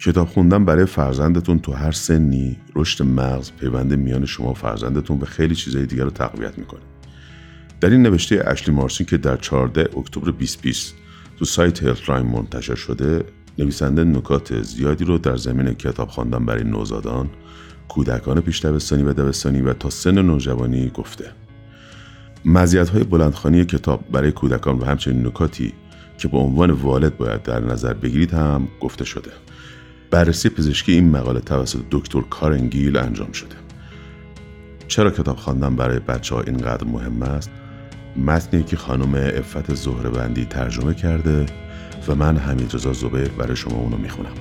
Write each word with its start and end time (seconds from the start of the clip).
کتاب 0.00 0.28
خوندن 0.28 0.64
برای 0.64 0.86
فرزندتون 0.86 1.58
تو 1.58 1.72
هر 1.72 1.92
سنی 1.92 2.56
رشد 2.76 3.04
مغز 3.04 3.50
پیوند 3.52 3.94
میان 3.94 4.26
شما 4.26 4.50
و 4.50 4.54
فرزندتون 4.54 5.20
و 5.20 5.24
خیلی 5.24 5.54
چیزهای 5.54 5.86
دیگر 5.86 6.04
رو 6.04 6.10
تقویت 6.10 6.58
می‌کنه. 6.58 6.80
در 7.80 7.90
این 7.90 8.02
نوشته 8.02 8.44
اشلی 8.46 8.74
مارسین 8.74 9.06
که 9.06 9.16
در 9.16 9.36
14 9.36 9.80
اکتبر 9.80 10.30
2020 10.30 10.94
تو 11.38 11.44
سایت 11.44 11.82
هلتلاین 11.82 12.26
منتشر 12.26 12.74
شده 12.74 13.24
نویسنده 13.58 14.04
نکات 14.04 14.62
زیادی 14.62 15.04
رو 15.04 15.18
در 15.18 15.36
زمین 15.36 15.74
کتاب 15.74 16.08
خواندن 16.08 16.46
برای 16.46 16.64
نوزادان 16.64 17.30
کودکان 17.88 18.40
پیش 18.40 18.64
دبستانی 18.64 19.02
و 19.02 19.12
دبستانی 19.12 19.60
و 19.60 19.72
تا 19.72 19.90
سن 19.90 20.22
نوجوانی 20.22 20.90
گفته. 20.94 21.24
مزیت 22.44 22.88
های 22.88 23.04
بلندخانی 23.04 23.64
کتاب 23.64 24.04
برای 24.12 24.32
کودکان 24.32 24.78
و 24.78 24.84
همچنین 24.84 25.26
نکاتی 25.26 25.72
که 26.18 26.28
به 26.28 26.38
عنوان 26.38 26.70
والد 26.70 27.16
باید 27.16 27.42
در 27.42 27.60
نظر 27.60 27.94
بگیرید 27.94 28.34
هم 28.34 28.68
گفته 28.80 29.04
شده. 29.04 29.30
بررسی 30.10 30.48
پزشکی 30.48 30.92
این 30.92 31.10
مقاله 31.10 31.40
توسط 31.40 31.78
دکتر 31.90 32.20
کارنگیل 32.20 32.96
انجام 32.96 33.32
شده. 33.32 33.56
چرا 34.88 35.10
کتاب 35.10 35.36
خواندن 35.36 35.76
برای 35.76 35.98
بچه 35.98 36.34
ها 36.34 36.40
اینقدر 36.40 36.84
مهم 36.84 37.22
است؟ 37.22 37.50
متنی 38.16 38.62
که 38.62 38.76
خانم 38.76 39.14
افت 39.14 39.74
زهربندی 39.74 40.44
ترجمه 40.44 40.94
کرده 40.94 41.46
و 42.08 42.14
من 42.14 42.36
حمید 42.36 42.74
رضا 42.74 42.92
زبیر 42.92 43.28
برای 43.28 43.56
شما 43.56 43.76
اونو 43.76 43.96
می‌خونم. 43.96 44.32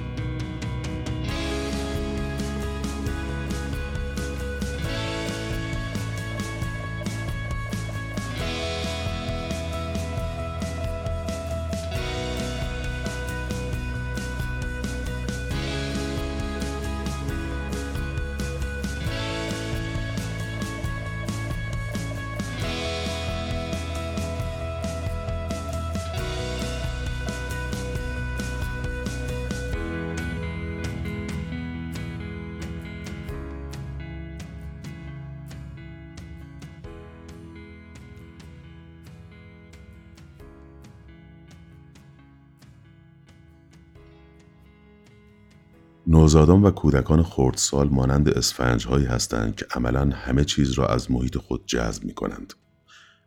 نوزادان 46.10 46.64
و 46.64 46.72
کودکان 46.72 47.24
خردسال 47.24 47.90
مانند 47.90 48.30
اسفنج 48.30 48.88
هایی 48.88 49.06
هستند 49.06 49.56
که 49.56 49.66
عملا 49.76 50.10
همه 50.16 50.46
چیز 50.46 50.72
را 50.72 50.88
از 50.88 51.12
محیط 51.12 51.38
خود 51.38 51.66
جذب 51.66 52.04
می 52.04 52.14
کنند. 52.14 52.54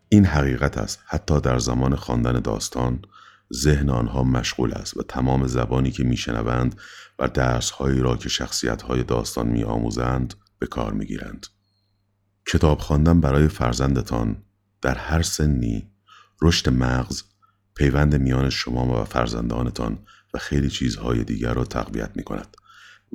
این 0.09 0.25
حقیقت 0.25 0.79
است 0.79 0.99
حتی 1.07 1.41
در 1.41 1.59
زمان 1.59 1.95
خواندن 1.95 2.41
داستان 2.41 3.03
ذهن 3.55 3.91
آنها 3.91 4.25
مشغول 4.25 4.73
است 4.73 4.97
و 4.97 5.03
تمام 5.03 5.47
زبانی 5.47 5.91
که 5.91 6.05
میشنوند 6.05 6.81
و 7.19 7.29
درسهایی 7.29 8.01
را 8.01 8.17
که 8.17 8.29
شخصیت 8.29 8.83
های 8.83 9.03
داستان 9.03 9.49
می 9.49 9.63
آموزند 9.63 10.35
به 10.59 10.67
کار 10.67 10.93
می 10.93 11.07
گیرند. 11.07 11.47
کتاب 12.47 12.79
خواندن 12.79 13.21
برای 13.21 13.49
فرزندتان 13.49 14.43
در 14.83 14.95
هر 14.95 15.23
سنی 15.23 15.91
رشد 16.43 16.69
مغز 16.69 17.23
پیوند 17.75 18.17
میان 18.17 18.51
شما 18.51 19.01
و 19.01 19.05
فرزندانتان 19.05 19.99
و 20.35 20.39
خیلی 20.39 20.71
چیزهای 20.71 21.25
دیگر 21.25 21.55
را 21.55 21.65
تقویت 21.65 22.11
می 22.17 22.23
کند. 22.23 22.57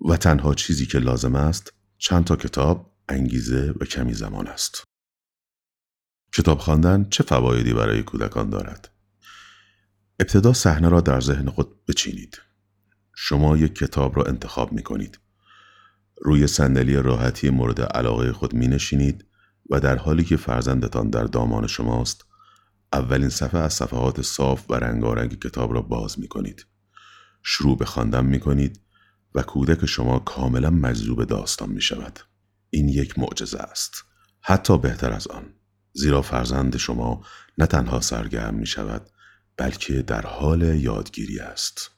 و 0.09 0.17
تنها 0.17 0.53
چیزی 0.53 0.85
که 0.85 0.99
لازم 0.99 1.35
است 1.35 1.73
چند 1.97 2.23
تا 2.23 2.35
کتاب، 2.35 2.97
انگیزه 3.09 3.73
و 3.81 3.85
کمی 3.85 4.13
زمان 4.13 4.47
است. 4.47 4.83
کتاب 6.33 6.59
خواندن 6.59 7.07
چه 7.09 7.23
فوایدی 7.23 7.73
برای 7.73 8.03
کودکان 8.03 8.49
دارد؟ 8.49 8.91
ابتدا 10.19 10.53
صحنه 10.53 10.89
را 10.89 11.01
در 11.01 11.21
ذهن 11.21 11.49
خود 11.49 11.85
بچینید. 11.85 12.41
شما 13.15 13.57
یک 13.57 13.75
کتاب 13.75 14.17
را 14.17 14.23
انتخاب 14.23 14.71
می 14.71 14.83
کنید. 14.83 15.19
روی 16.21 16.47
صندلی 16.47 16.95
راحتی 16.95 17.49
مورد 17.49 17.81
علاقه 17.81 18.33
خود 18.33 18.53
می 18.53 18.67
نشینید 18.67 19.25
و 19.69 19.79
در 19.79 19.97
حالی 19.97 20.23
که 20.23 20.37
فرزندتان 20.37 21.09
در 21.09 21.23
دامان 21.23 21.67
شماست 21.67 22.25
اولین 22.93 23.29
صفحه 23.29 23.59
از 23.59 23.73
صفحات 23.73 24.21
صاف 24.21 24.65
و 24.71 24.73
رنگارنگ 24.73 25.39
کتاب 25.39 25.73
را 25.73 25.81
باز 25.81 26.19
می 26.19 26.27
کنید. 26.27 26.65
شروع 27.43 27.77
به 27.77 27.85
خواندن 27.85 28.25
می 28.25 28.39
کنید 28.39 28.84
و 29.35 29.41
کودک 29.41 29.85
شما 29.85 30.19
کاملا 30.19 30.69
مجذوب 30.69 31.23
داستان 31.23 31.69
می 31.69 31.81
شود. 31.81 32.19
این 32.69 32.89
یک 32.89 33.19
معجزه 33.19 33.59
است. 33.59 34.03
حتی 34.41 34.77
بهتر 34.77 35.13
از 35.13 35.27
آن. 35.27 35.53
زیرا 35.93 36.21
فرزند 36.21 36.77
شما 36.77 37.25
نه 37.57 37.65
تنها 37.65 38.01
سرگرم 38.01 38.55
می 38.55 38.65
شود 38.65 39.09
بلکه 39.57 40.01
در 40.01 40.21
حال 40.21 40.61
یادگیری 40.61 41.39
است. 41.39 41.91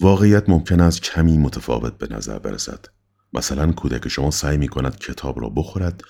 واقعیت 0.00 0.48
ممکن 0.48 0.80
است 0.80 1.02
کمی 1.02 1.38
متفاوت 1.38 1.98
به 1.98 2.14
نظر 2.14 2.38
برسد. 2.38 2.86
مثلا 3.32 3.72
کودک 3.72 4.08
شما 4.08 4.30
سعی 4.30 4.56
می 4.56 4.68
کند 4.68 4.98
کتاب 4.98 5.40
را 5.40 5.48
بخورد 5.48 6.04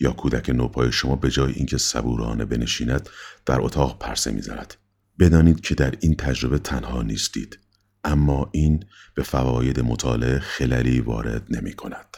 یا 0.00 0.12
کودک 0.12 0.50
نوپای 0.50 0.92
شما 0.92 1.16
به 1.16 1.30
جای 1.30 1.52
اینکه 1.52 1.78
صبورانه 1.78 2.44
بنشیند 2.44 3.08
در 3.46 3.60
اتاق 3.60 3.98
پرسه 3.98 4.30
می‌زند 4.30 4.74
بدانید 5.18 5.60
که 5.60 5.74
در 5.74 5.94
این 6.00 6.14
تجربه 6.14 6.58
تنها 6.58 7.02
نیستید 7.02 7.58
اما 8.06 8.50
این 8.52 8.84
به 9.14 9.22
فواید 9.22 9.80
مطالعه 9.80 10.38
خللی 10.38 11.00
وارد 11.00 11.46
نمی 11.50 11.72
کند. 11.72 12.16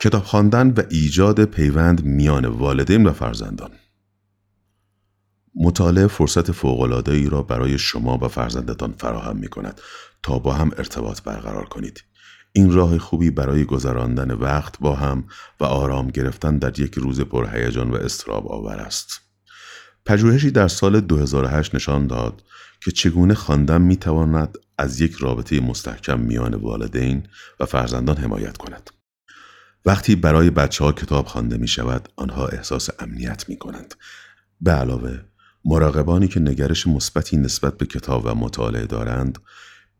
کتاب 0.00 0.22
خواندن 0.22 0.70
و 0.70 0.82
ایجاد 0.90 1.44
پیوند 1.44 2.04
میان 2.04 2.46
والدین 2.46 3.06
و 3.06 3.12
فرزندان 3.12 3.70
مطالعه 5.54 6.06
فرصت 6.06 6.64
ای 7.08 7.28
را 7.28 7.42
برای 7.42 7.78
شما 7.78 8.18
و 8.22 8.28
فرزندتان 8.28 8.92
فراهم 8.92 9.36
می 9.36 9.48
کند 9.48 9.80
تا 10.22 10.38
با 10.38 10.52
هم 10.52 10.70
ارتباط 10.78 11.22
برقرار 11.22 11.64
کنید. 11.64 12.04
این 12.52 12.72
راه 12.72 12.98
خوبی 12.98 13.30
برای 13.30 13.64
گذراندن 13.64 14.30
وقت 14.30 14.78
با 14.78 14.94
هم 14.94 15.24
و 15.60 15.64
آرام 15.64 16.08
گرفتن 16.08 16.58
در 16.58 16.80
یک 16.80 16.94
روز 16.94 17.20
پرهیجان 17.20 17.90
و 17.90 17.94
استراب 17.94 18.48
آور 18.48 18.76
است. 18.76 19.23
پژوهشی 20.06 20.50
در 20.50 20.68
سال 20.68 21.00
2008 21.00 21.74
نشان 21.74 22.06
داد 22.06 22.42
که 22.80 22.90
چگونه 22.90 23.34
خواندن 23.34 23.82
می 23.82 23.96
تواند 23.96 24.58
از 24.78 25.00
یک 25.00 25.14
رابطه 25.14 25.60
مستحکم 25.60 26.20
میان 26.20 26.54
والدین 26.54 27.26
و 27.60 27.66
فرزندان 27.66 28.16
حمایت 28.16 28.56
کند. 28.56 28.90
وقتی 29.86 30.16
برای 30.16 30.50
بچه 30.50 30.84
ها 30.84 30.92
کتاب 30.92 31.26
خوانده 31.26 31.56
می 31.56 31.68
شود 31.68 32.08
آنها 32.16 32.46
احساس 32.46 32.90
امنیت 32.98 33.48
می 33.48 33.56
کنند. 33.56 33.94
به 34.60 34.70
علاوه 34.70 35.20
مراقبانی 35.64 36.28
که 36.28 36.40
نگرش 36.40 36.86
مثبتی 36.86 37.36
نسبت 37.36 37.78
به 37.78 37.86
کتاب 37.86 38.22
و 38.24 38.34
مطالعه 38.34 38.86
دارند 38.86 39.38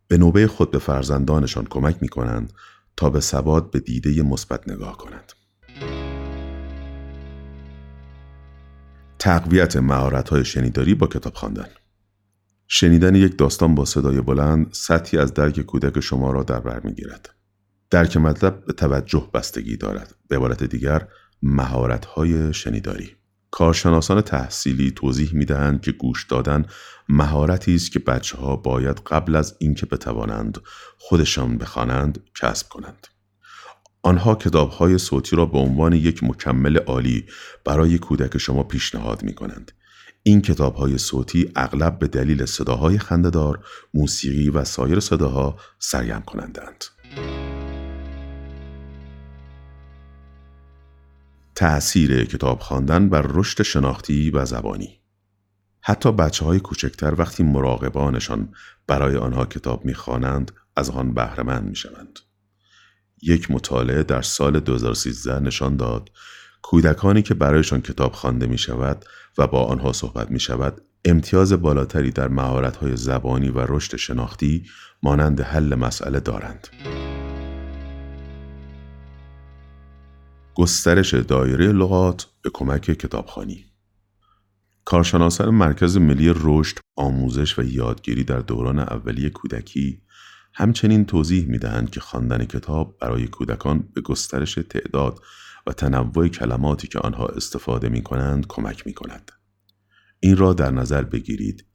به 0.08 0.18
نوبه 0.18 0.46
خود 0.46 0.70
به 0.70 0.78
فرزندانشان 0.78 1.66
کمک 1.66 1.96
می 2.00 2.08
کنند 2.08 2.52
تا 2.96 3.10
به 3.10 3.20
ثبات 3.20 3.70
به 3.70 3.80
دیده 3.80 4.22
مثبت 4.22 4.68
نگاه 4.68 4.96
کنند. 4.96 5.32
تقویت 9.24 9.76
های 10.28 10.44
شنیداری 10.44 10.94
با 10.94 11.06
کتاب 11.06 11.34
خواندن. 11.34 11.66
شنیدن 12.68 13.14
یک 13.14 13.38
داستان 13.38 13.74
با 13.74 13.84
صدای 13.84 14.20
بلند 14.20 14.66
سطحی 14.72 15.18
از 15.18 15.34
درک 15.34 15.60
کودک 15.60 16.00
شما 16.00 16.30
را 16.30 16.42
در 16.42 16.60
بر 16.60 16.80
می‌گیرد. 16.80 17.34
درک 17.90 18.16
مطلب 18.16 18.64
به 18.64 18.72
توجه 18.72 19.30
بستگی 19.34 19.76
دارد. 19.76 20.14
به 20.28 20.36
عبارت 20.36 20.64
دیگر 20.64 21.08
های 22.14 22.54
شنیداری. 22.54 23.16
کارشناسان 23.50 24.20
تحصیلی 24.20 24.90
توضیح 24.90 25.34
می‌دهند 25.34 25.80
که 25.80 25.92
گوش 25.92 26.26
دادن 26.26 26.64
مهارتی 27.08 27.74
است 27.74 27.92
که 27.92 27.98
بچه 27.98 28.36
ها 28.36 28.56
باید 28.56 29.00
قبل 29.06 29.36
از 29.36 29.56
اینکه 29.58 29.86
بتوانند 29.86 30.58
خودشان 30.98 31.58
بخوانند 31.58 32.20
کسب 32.40 32.68
کنند. 32.68 33.06
آنها 34.04 34.38
های 34.78 34.98
صوتی 34.98 35.36
را 35.36 35.46
به 35.46 35.58
عنوان 35.58 35.92
یک 35.92 36.24
مکمل 36.24 36.78
عالی 36.78 37.26
برای 37.64 37.98
کودک 37.98 38.38
شما 38.38 38.62
پیشنهاد 38.62 39.22
می 39.22 39.34
کنند. 39.34 39.72
این 40.22 40.42
های 40.58 40.98
صوتی 40.98 41.52
اغلب 41.56 41.98
به 41.98 42.08
دلیل 42.08 42.44
صداهای 42.44 42.98
خندهدار، 42.98 43.64
موسیقی 43.94 44.50
و 44.50 44.64
سایر 44.64 45.00
صداها 45.00 45.56
سرگرم 45.78 46.22
کنندند. 46.22 46.84
تأثیر 51.54 52.24
کتاب 52.24 52.60
خواندن 52.60 53.08
بر 53.08 53.22
رشد 53.28 53.62
شناختی 53.62 54.30
و 54.30 54.44
زبانی 54.44 55.00
حتی 55.80 56.12
بچه 56.12 56.44
های 56.44 56.60
کوچکتر 56.60 57.14
وقتی 57.18 57.42
مراقبانشان 57.42 58.52
برای 58.86 59.16
آنها 59.16 59.46
کتاب 59.46 59.84
می‌خوانند 59.84 60.52
از 60.76 60.90
آن 60.90 61.14
بهرهمند 61.14 61.68
می‌شوند. 61.68 62.18
یک 63.26 63.50
مطالعه 63.50 64.02
در 64.02 64.22
سال 64.22 64.60
2013 64.60 65.40
نشان 65.40 65.76
داد 65.76 66.10
کودکانی 66.62 67.22
که 67.22 67.34
برایشان 67.34 67.80
کتاب 67.80 68.12
خوانده 68.12 68.46
می 68.46 68.58
شود 68.58 69.04
و 69.38 69.46
با 69.46 69.64
آنها 69.64 69.92
صحبت 69.92 70.30
می 70.30 70.40
شود 70.40 70.80
امتیاز 71.04 71.52
بالاتری 71.52 72.10
در 72.10 72.28
مهارت‌های 72.28 72.96
زبانی 72.96 73.48
و 73.48 73.60
رشد 73.68 73.96
شناختی 73.96 74.64
مانند 75.02 75.40
حل 75.40 75.74
مسئله 75.74 76.20
دارند. 76.20 76.68
گسترش 80.54 81.14
دایره 81.14 81.72
لغات 81.72 82.26
به 82.42 82.50
کمک 82.50 82.82
کتابخانی 82.82 83.64
کارشناسان 84.84 85.50
مرکز 85.50 85.96
ملی 85.96 86.32
رشد، 86.36 86.78
آموزش 86.96 87.58
و 87.58 87.62
یادگیری 87.62 88.24
در 88.24 88.38
دوران 88.38 88.78
اولیه 88.78 89.30
کودکی 89.30 90.02
همچنین 90.54 91.04
توضیح 91.04 91.46
می 91.46 91.58
دهند 91.58 91.90
که 91.90 92.00
خواندن 92.00 92.44
کتاب 92.44 92.98
برای 93.00 93.26
کودکان 93.26 93.88
به 93.94 94.00
گسترش 94.00 94.54
تعداد 94.54 95.20
و 95.66 95.72
تنوع 95.72 96.28
کلماتی 96.28 96.88
که 96.88 96.98
آنها 96.98 97.26
استفاده 97.26 97.88
می 97.88 98.02
کنند 98.02 98.46
کمک 98.46 98.86
می 98.86 98.92
کند. 98.92 99.32
این 100.20 100.36
را 100.36 100.52
در 100.52 100.70
نظر 100.70 101.02
بگیرید 101.02 101.66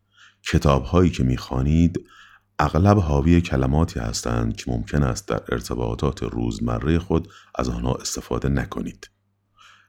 کتاب 0.43 0.83
هایی 0.83 1.09
که 1.09 1.23
می 1.23 1.37
خانید 1.37 1.99
اغلب 2.59 2.97
حاوی 2.97 3.41
کلماتی 3.41 3.99
هستند 3.99 4.55
که 4.55 4.71
ممکن 4.71 5.03
است 5.03 5.27
در 5.27 5.41
ارتباطات 5.51 6.23
روزمره 6.23 6.99
خود 6.99 7.27
از 7.55 7.69
آنها 7.69 7.95
استفاده 7.95 8.49
نکنید. 8.49 9.09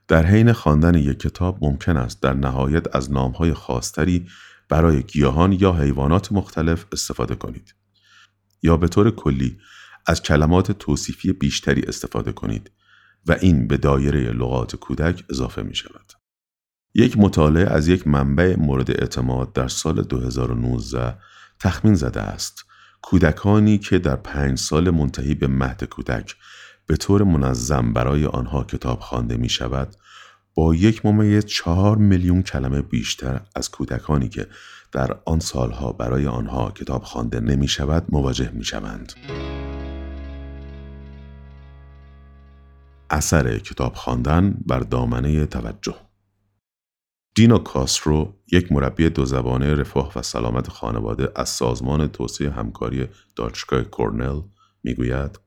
در 0.08 0.26
حین 0.26 0.52
خواندن 0.52 0.94
یک 0.94 1.20
کتاب 1.20 1.64
ممکن 1.64 1.96
است 1.96 2.22
در 2.22 2.32
نهایت 2.32 2.96
از 2.96 3.12
نامهای 3.12 3.54
خاصتری 3.54 4.28
برای 4.68 5.02
گیاهان 5.02 5.52
یا 5.52 5.72
حیوانات 5.72 6.32
مختلف 6.32 6.84
استفاده 6.92 7.34
کنید. 7.34 7.74
یا 8.62 8.76
به 8.76 8.88
طور 8.88 9.10
کلی 9.10 9.58
از 10.06 10.22
کلمات 10.22 10.72
توصیفی 10.72 11.32
بیشتری 11.32 11.82
استفاده 11.82 12.32
کنید 12.32 12.70
و 13.26 13.36
این 13.40 13.68
به 13.68 13.76
دایره 13.76 14.32
لغات 14.32 14.76
کودک 14.76 15.24
اضافه 15.30 15.62
می 15.62 15.74
شود. 15.74 16.12
یک 16.94 17.18
مطالعه 17.18 17.66
از 17.66 17.88
یک 17.88 18.06
منبع 18.06 18.56
مورد 18.58 18.90
اعتماد 18.90 19.52
در 19.52 19.68
سال 19.68 20.02
2019 20.02 21.18
تخمین 21.60 21.94
زده 21.94 22.20
است 22.20 22.64
کودکانی 23.02 23.78
که 23.78 23.98
در 23.98 24.16
پنج 24.16 24.58
سال 24.58 24.90
منتهی 24.90 25.34
به 25.34 25.46
مهد 25.46 25.84
کودک 25.84 26.36
به 26.86 26.96
طور 26.96 27.22
منظم 27.22 27.92
برای 27.92 28.26
آنها 28.26 28.64
کتاب 28.64 29.00
خوانده 29.00 29.36
می 29.36 29.48
شود 29.48 29.96
با 30.54 30.74
یک 30.74 31.06
ممیز 31.06 31.44
چهار 31.44 31.96
میلیون 31.96 32.42
کلمه 32.42 32.82
بیشتر 32.82 33.40
از 33.54 33.70
کودکانی 33.70 34.28
که 34.28 34.46
در 34.92 35.16
آن 35.24 35.40
سالها 35.40 35.92
برای 35.92 36.26
آنها 36.26 36.70
کتاب 36.70 37.02
خوانده 37.02 37.40
نمی 37.40 37.68
شود 37.68 38.04
مواجه 38.08 38.50
می 38.50 38.64
شوند. 38.64 39.12
اثر 43.10 43.58
کتاب 43.58 43.94
خواندن 43.94 44.56
بر 44.66 44.80
دامنه 44.80 45.46
توجه 45.46 45.94
دینا 47.34 47.58
کاسترو 47.58 48.34
یک 48.52 48.72
مربی 48.72 49.10
دو 49.10 49.24
زبانه 49.24 49.74
رفاه 49.74 50.12
و 50.16 50.22
سلامت 50.22 50.68
خانواده 50.68 51.28
از 51.36 51.48
سازمان 51.48 52.06
توسعه 52.06 52.50
همکاری 52.50 53.08
دانشگاه 53.36 53.82
کورنل 53.82 54.40
می‌گوید 54.82 55.40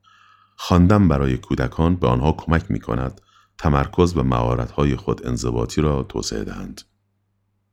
خواندن 0.56 1.08
برای 1.08 1.36
کودکان 1.36 1.96
به 1.96 2.08
آنها 2.08 2.32
کمک 2.32 2.70
می 2.70 2.80
کند 2.80 3.20
تمرکز 3.58 4.16
و 4.16 4.22
مهارت‌های 4.22 4.96
خود 4.96 5.26
انضباطی 5.26 5.80
را 5.80 6.02
توسعه 6.02 6.44
دهند. 6.44 6.80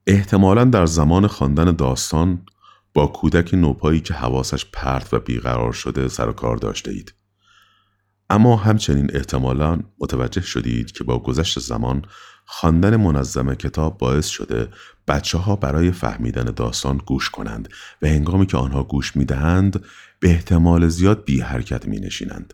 احتمالا 0.07 0.63
در 0.63 0.85
زمان 0.85 1.27
خواندن 1.27 1.75
داستان 1.75 2.45
با 2.93 3.07
کودک 3.07 3.53
نوپایی 3.53 3.99
که 3.99 4.13
حواسش 4.13 4.65
پرت 4.65 5.13
و 5.13 5.19
بیقرار 5.19 5.73
شده 5.73 6.07
سر 6.07 6.29
و 6.29 6.33
کار 6.33 6.57
داشته 6.57 6.91
اید. 6.91 7.13
اما 8.29 8.55
همچنین 8.55 9.09
احتمالا 9.13 9.79
متوجه 9.99 10.41
شدید 10.41 10.91
که 10.91 11.03
با 11.03 11.19
گذشت 11.19 11.59
زمان 11.59 12.05
خواندن 12.45 12.95
منظم 12.95 13.53
کتاب 13.55 13.97
باعث 13.97 14.27
شده 14.27 14.69
بچه 15.07 15.37
ها 15.37 15.55
برای 15.55 15.91
فهمیدن 15.91 16.43
داستان 16.43 16.97
گوش 16.97 17.29
کنند 17.29 17.69
و 18.01 18.07
هنگامی 18.07 18.45
که 18.45 18.57
آنها 18.57 18.83
گوش 18.83 19.15
می 19.15 19.25
دهند 19.25 19.85
به 20.19 20.29
احتمال 20.29 20.87
زیاد 20.87 21.25
بی 21.25 21.41
حرکت 21.41 21.85
می 21.85 21.99
نشینند. 21.99 22.53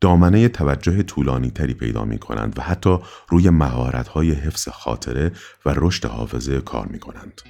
دامنه 0.00 0.48
توجه 0.48 1.02
طولانی 1.02 1.50
تری 1.50 1.74
پیدا 1.74 2.04
می 2.04 2.18
کنند 2.18 2.58
و 2.58 2.62
حتی 2.62 2.98
روی 3.28 3.50
مهارت 3.50 4.08
های 4.08 4.32
حفظ 4.32 4.68
خاطره 4.68 5.32
و 5.66 5.74
رشد 5.76 6.04
حافظه 6.04 6.60
کار 6.60 6.86
می 6.86 6.98
کنند. 6.98 7.40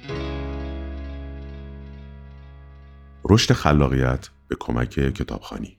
رشد 3.29 3.53
خلاقیت 3.53 4.29
به 4.47 4.55
کمک 4.59 4.89
کتابخانی 4.89 5.77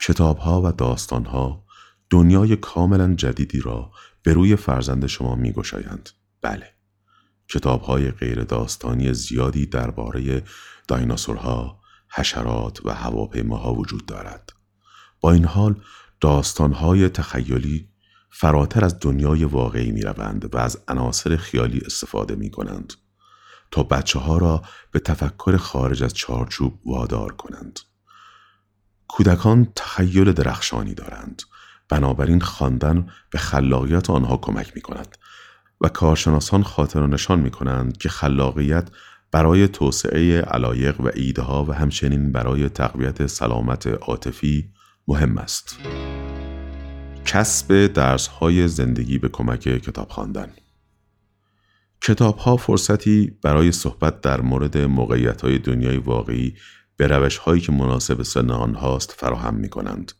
کتاب 0.00 0.38
ها 0.38 0.62
و 0.62 0.72
داستان 0.72 1.24
ها 1.24 1.64
دنیای 2.10 2.56
کاملا 2.56 3.14
جدیدی 3.14 3.60
را 3.60 3.90
به 4.22 4.32
روی 4.32 4.56
فرزند 4.56 5.06
شما 5.06 5.34
می 5.34 5.52
گشایند. 5.52 6.10
بله. 6.42 6.74
کتاب 7.48 7.82
های 7.82 8.10
غیر 8.10 8.44
داستانی 8.44 9.14
زیادی 9.14 9.66
درباره 9.66 10.42
دایناسورها، 10.88 11.80
حشرات 12.08 12.86
و 12.86 12.94
هواپیماها 12.94 13.74
وجود 13.74 14.06
دارد. 14.06 14.57
با 15.20 15.32
این 15.32 15.44
حال 15.44 15.82
داستانهای 16.20 17.08
تخیلی 17.08 17.88
فراتر 18.30 18.84
از 18.84 18.96
دنیای 19.00 19.44
واقعی 19.44 19.92
می 19.92 20.02
روند 20.02 20.54
و 20.54 20.58
از 20.58 20.78
عناصر 20.88 21.36
خیالی 21.36 21.80
استفاده 21.86 22.34
می 22.34 22.50
کنند 22.50 22.92
تا 23.70 23.82
بچه 23.82 24.18
ها 24.18 24.38
را 24.38 24.62
به 24.92 25.00
تفکر 25.00 25.56
خارج 25.56 26.02
از 26.02 26.14
چارچوب 26.14 26.80
وادار 26.86 27.32
کنند. 27.32 27.80
کودکان 29.08 29.72
تخیل 29.76 30.32
درخشانی 30.32 30.94
دارند 30.94 31.42
بنابراین 31.88 32.40
خواندن 32.40 33.08
به 33.30 33.38
خلاقیت 33.38 34.10
آنها 34.10 34.36
کمک 34.36 34.72
می 34.74 34.80
کند 34.80 35.18
و 35.80 35.88
کارشناسان 35.88 36.62
خاطر 36.62 37.06
نشان 37.06 37.40
می 37.40 37.50
کنند 37.50 37.96
که 37.96 38.08
خلاقیت 38.08 38.90
برای 39.30 39.68
توسعه 39.68 40.40
علایق 40.40 41.00
و 41.00 41.10
ایده 41.14 41.42
ها 41.42 41.64
و 41.64 41.72
همچنین 41.72 42.32
برای 42.32 42.68
تقویت 42.68 43.26
سلامت 43.26 43.86
عاطفی 43.86 44.72
مهم 45.08 45.38
است. 45.38 45.76
کسب 47.24 47.86
درس 47.86 48.26
های 48.26 48.68
زندگی 48.68 49.18
به 49.18 49.28
کمک 49.28 49.60
کتاب 49.60 50.08
خواندن 50.08 50.48
کتاب 52.02 52.36
ها 52.36 52.56
فرصتی 52.56 53.38
برای 53.42 53.72
صحبت 53.72 54.20
در 54.20 54.40
مورد 54.40 54.78
موقعیت 54.78 55.42
های 55.42 55.58
دنیای 55.58 55.96
واقعی 55.96 56.54
به 56.96 57.06
روش 57.06 57.36
هایی 57.36 57.60
که 57.60 57.72
مناسب 57.72 58.22
سن 58.22 58.50
آنهاست 58.50 59.12
فراهم 59.12 59.54
می 59.54 59.68
کنند. 59.68 60.12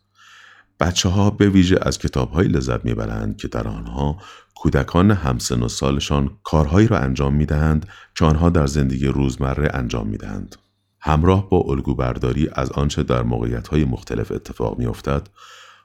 بچه 0.79 1.09
ها 1.09 1.29
به 1.29 1.49
ویژه 1.49 1.79
از 1.81 1.99
کتاب 1.99 2.31
های 2.31 2.47
لذت 2.47 2.85
می 2.85 2.93
برند 2.93 3.37
که 3.37 3.47
در 3.47 3.67
آنها 3.67 4.17
کودکان 4.55 5.11
همسن 5.11 5.63
و 5.63 5.67
سالشان 5.67 6.37
کارهایی 6.43 6.87
را 6.87 6.97
انجام 6.97 7.35
می 7.35 7.45
دهند 7.45 7.87
که 8.15 8.25
آنها 8.25 8.49
در 8.49 8.67
زندگی 8.67 9.07
روزمره 9.07 9.69
انجام 9.73 10.07
می 10.07 10.17
دهند. 10.17 10.55
همراه 11.01 11.49
با 11.49 11.57
الگو 11.57 11.95
برداری 11.95 12.49
از 12.53 12.71
آنچه 12.71 13.03
در 13.03 13.23
های 13.71 13.85
مختلف 13.85 14.31
اتفاق 14.31 14.79
میافتد 14.79 15.27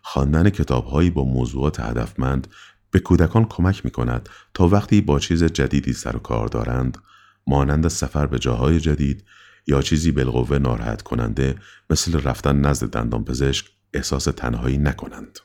خواندن 0.02 0.50
کتابهایی 0.50 1.10
با 1.10 1.24
موضوعات 1.24 1.80
هدفمند 1.80 2.48
به 2.90 3.00
کودکان 3.00 3.44
کمک 3.44 3.84
می 3.84 3.90
کند 3.90 4.28
تا 4.54 4.68
وقتی 4.68 5.00
با 5.00 5.18
چیز 5.18 5.44
جدیدی 5.44 5.92
سر 5.92 6.16
و 6.16 6.18
کار 6.18 6.48
دارند 6.48 6.98
مانند 7.46 7.88
سفر 7.88 8.26
به 8.26 8.38
جاهای 8.38 8.80
جدید 8.80 9.24
یا 9.66 9.82
چیزی 9.82 10.12
بالقوه 10.12 10.58
ناراحت 10.58 11.02
کننده 11.02 11.54
مثل 11.90 12.22
رفتن 12.22 12.56
نزد 12.56 12.90
دندان 12.90 13.24
پزشک 13.24 13.66
احساس 13.94 14.24
تنهایی 14.24 14.78
نکنند. 14.78 15.38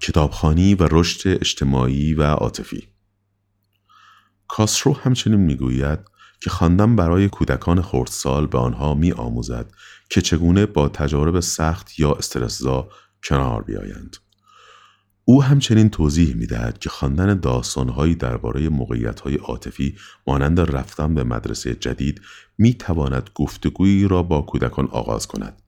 کتابخانی 0.00 0.74
و 0.74 0.88
رشد 0.90 1.28
اجتماعی 1.28 2.14
و 2.14 2.22
عاطفی 2.22 2.93
کاسرو 4.48 4.92
همچنین 4.92 5.40
می‌گوید 5.40 5.98
که 6.40 6.50
خواندن 6.50 6.96
برای 6.96 7.28
کودکان 7.28 7.82
خردسال 7.82 8.46
به 8.46 8.58
آنها 8.58 8.94
می 8.94 9.12
آموزد 9.12 9.72
که 10.10 10.20
چگونه 10.20 10.66
با 10.66 10.88
تجارب 10.88 11.40
سخت 11.40 11.98
یا 11.98 12.12
استرسزا 12.12 12.88
کنار 13.24 13.62
بیایند. 13.62 14.16
او 15.24 15.42
همچنین 15.42 15.90
توضیح 15.90 16.34
می 16.34 16.46
دهد 16.46 16.78
که 16.78 16.90
خواندن 16.90 17.40
داستانهایی 17.40 18.14
درباره 18.14 18.68
موقعیت‌های 18.68 19.36
عاطفی 19.36 19.96
مانند 20.26 20.60
رفتن 20.60 21.14
به 21.14 21.24
مدرسه 21.24 21.74
جدید 21.74 22.20
می 22.58 22.74
تواند 22.74 23.30
گفتگویی 23.34 24.08
را 24.08 24.22
با 24.22 24.42
کودکان 24.42 24.86
آغاز 24.86 25.26
کند 25.26 25.62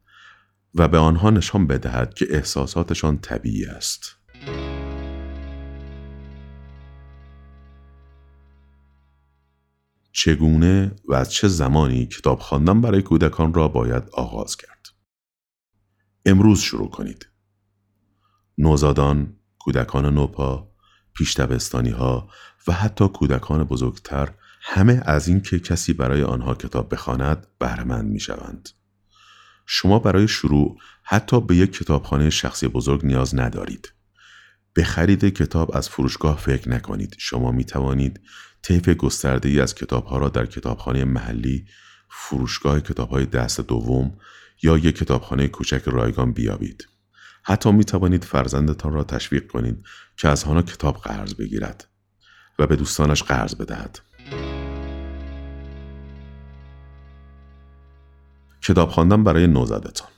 و 0.74 0.88
به 0.88 0.98
آنها 0.98 1.30
نشان 1.30 1.66
بدهد 1.66 2.14
که 2.14 2.26
احساساتشان 2.30 3.18
طبیعی 3.18 3.64
است. 3.64 4.15
چگونه 10.16 10.96
و 11.04 11.14
از 11.14 11.32
چه 11.32 11.48
زمانی 11.48 12.06
کتاب 12.06 12.38
خواندن 12.38 12.80
برای 12.80 13.02
کودکان 13.02 13.54
را 13.54 13.68
باید 13.68 14.02
آغاز 14.12 14.56
کرد. 14.56 14.86
امروز 16.26 16.60
شروع 16.60 16.90
کنید. 16.90 17.28
نوزادان 18.58 19.36
کودکان 19.58 20.14
نوپا 20.14 20.70
پیش 21.14 21.40
ها 21.40 22.28
و 22.68 22.72
حتی 22.72 23.08
کودکان 23.08 23.64
بزرگتر 23.64 24.34
همه 24.62 25.02
از 25.04 25.28
اینکه 25.28 25.58
کسی 25.58 25.92
برای 25.92 26.22
آنها 26.22 26.54
کتاب 26.54 26.92
بخواند 26.92 27.46
بهرهمند 27.58 28.10
می‌شوند. 28.10 28.68
شما 29.66 29.98
برای 29.98 30.28
شروع 30.28 30.78
حتی 31.02 31.40
به 31.40 31.56
یک 31.56 31.72
کتابخانه 31.72 32.30
شخصی 32.30 32.68
بزرگ 32.68 33.06
نیاز 33.06 33.34
ندارید. 33.34 33.92
به 34.76 34.84
خرید 34.84 35.24
کتاب 35.24 35.76
از 35.76 35.88
فروشگاه 35.88 36.38
فکر 36.38 36.68
نکنید. 36.68 37.14
شما 37.18 37.52
می 37.52 37.64
توانید 37.64 38.20
طیف 38.62 38.88
گسترده 38.88 39.48
ای 39.48 39.60
از 39.60 39.74
کتاب 39.74 40.04
ها 40.04 40.18
را 40.18 40.28
در 40.28 40.46
کتابخانه 40.46 41.04
محلی، 41.04 41.66
فروشگاه 42.10 42.80
کتاب 42.80 43.08
های 43.08 43.26
دست 43.26 43.60
دوم 43.60 44.18
یا 44.62 44.78
یک 44.78 44.96
کتابخانه 44.96 45.48
کوچک 45.48 45.82
رایگان 45.86 46.32
بیابید. 46.32 46.88
حتی 47.42 47.72
می 47.72 47.84
توانید 47.84 48.24
فرزندتان 48.24 48.92
را 48.92 49.04
تشویق 49.04 49.46
کنید 49.46 49.84
که 50.16 50.28
از 50.28 50.44
آنها 50.44 50.62
کتاب 50.62 50.96
قرض 50.96 51.34
بگیرد 51.34 51.88
و 52.58 52.66
به 52.66 52.76
دوستانش 52.76 53.22
قرض 53.22 53.54
بدهد. 53.54 53.98
کتاب 58.62 58.88
خواندن 58.88 59.24
برای 59.24 59.46
نوزادتان 59.46 60.08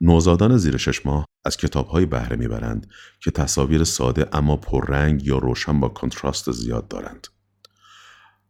نوزادان 0.00 0.56
زیر 0.56 0.76
شش 0.76 1.06
ماه 1.06 1.24
از 1.44 1.56
کتابهایی 1.56 2.06
بهره 2.06 2.36
می‌برند 2.36 2.86
که 3.20 3.30
تصاویر 3.30 3.84
ساده 3.84 4.28
اما 4.32 4.56
پررنگ 4.56 5.26
یا 5.26 5.38
روشن 5.38 5.80
با 5.80 5.88
کنتراست 5.88 6.52
زیاد 6.52 6.88
دارند. 6.88 7.26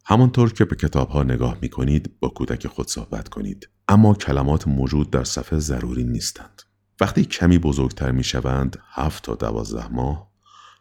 همانطور 0.05 0.53
که 0.53 0.65
به 0.65 0.77
کتابها 0.77 1.23
نگاه 1.23 1.59
می 1.63 1.69
کنید 1.69 2.19
با 2.21 2.29
کودک 2.29 2.67
خود 2.67 2.89
صحبت 2.89 3.29
کنید 3.29 3.69
اما 3.89 4.15
کلمات 4.15 4.69
موجود 4.69 5.11
در 5.11 5.25
صفحه 5.25 5.59
ضروری 5.59 6.05
نیستند. 6.05 6.63
وقتی 7.01 7.25
کمی 7.25 7.59
بزرگتر 7.59 8.11
می 8.11 8.25
شوند 8.25 8.79
هفت 8.93 9.25
تا 9.25 9.35
دوازده 9.35 9.89
ماه 9.89 10.31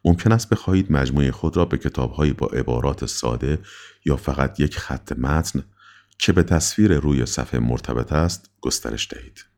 ممکن 0.06 0.32
است 0.32 0.50
بخواهید 0.50 0.92
مجموعه 0.92 1.32
خود 1.32 1.58
را 1.58 1.66
به 1.66 1.78
کتابهایی 1.78 2.34
با 2.34 2.48
عبارات 2.48 3.06
ساده 3.06 3.60
یا 4.06 4.18
فقط 4.18 4.60
یک 4.60 4.78
خط 4.78 5.12
متن 5.12 5.64
که 6.20 6.34
به 6.34 6.44
تصویر 6.44 7.00
روی 7.00 7.26
صفحه 7.26 7.60
مرتبط 7.60 8.14
است 8.14 8.50
گسترش 8.62 9.08
دهید. 9.12 9.49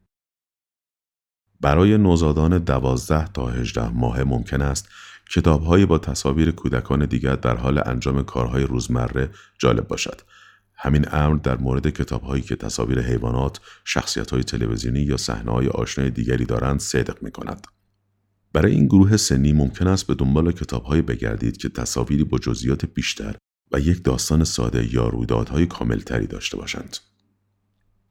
برای 1.62 1.98
نوزادان 1.98 2.58
دوازده 2.58 3.28
تا 3.28 3.48
هجده 3.48 3.90
ماه 3.90 4.24
ممکن 4.24 4.62
است 4.62 4.90
کتابهایی 5.32 5.86
با 5.86 5.98
تصاویر 5.98 6.52
کودکان 6.52 7.06
دیگر 7.06 7.36
در 7.36 7.58
حال 7.58 7.82
انجام 7.86 8.24
کارهای 8.24 8.64
روزمره 8.64 9.30
جالب 9.60 9.88
باشد. 9.88 10.22
همین 10.76 11.06
امر 11.12 11.36
در 11.36 11.58
مورد 11.58 11.90
کتابهایی 11.90 12.42
که 12.42 12.56
تصاویر 12.56 13.02
حیوانات، 13.02 13.60
شخصیت‌های 13.86 14.44
تلویزیونی 14.44 15.00
یا 15.00 15.18
صحنه‌های 15.18 15.68
آشنای 15.68 16.10
دیگری 16.10 16.46
دارند 16.46 16.80
صدق 16.80 17.24
می 17.24 17.32
کند. 17.32 17.68
برای 18.54 18.72
این 18.72 18.86
گروه 18.86 19.18
سنی 19.18 19.54
ممکن 19.54 19.88
است 19.88 20.08
به 20.08 20.16
دنبال 20.16 20.52
کتابهایی 20.52 21.02
بگردید 21.02 21.58
که 21.58 21.70
تصاویری 21.70 22.24
با 22.24 22.38
جزئیات 22.38 22.86
بیشتر 22.86 23.36
و 23.72 23.80
یک 23.80 24.04
داستان 24.04 24.44
ساده 24.44 24.94
یا 24.94 25.08
رویدادهای 25.08 25.66
کاملتری 25.66 26.28
داشته 26.28 26.58
باشند. 26.58 26.98